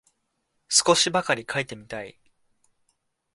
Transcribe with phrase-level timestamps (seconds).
[0.67, 2.19] 少しばかり書いてみたい